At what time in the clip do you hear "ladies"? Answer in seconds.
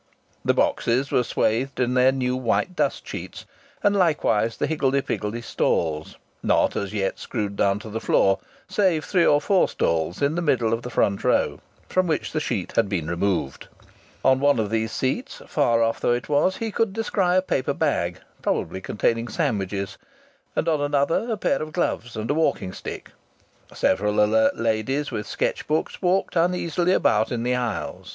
24.57-25.11